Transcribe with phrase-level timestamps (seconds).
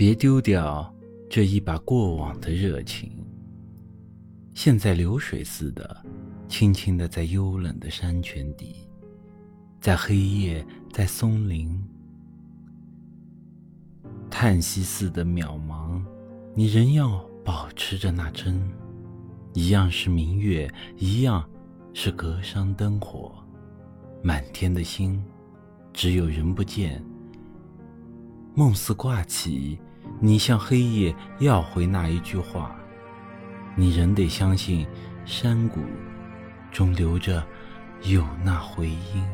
[0.00, 0.90] 别丢掉
[1.28, 3.12] 这一把过往的热情，
[4.54, 5.94] 现在流水似的，
[6.48, 8.76] 轻轻的在幽冷的山泉底，
[9.78, 11.78] 在黑夜，在松林，
[14.30, 16.02] 叹息似的渺茫，
[16.54, 18.58] 你仍要保持着那真，
[19.52, 21.46] 一样是明月，一样
[21.92, 23.34] 是隔山灯火，
[24.22, 25.22] 满天的星，
[25.92, 27.04] 只有人不见，
[28.54, 29.78] 梦似挂起。
[30.22, 32.76] 你向黑夜要回那一句话，
[33.74, 34.86] 你仍得相信，
[35.24, 35.80] 山谷
[36.70, 37.42] 中留着
[38.02, 39.26] 有那回音。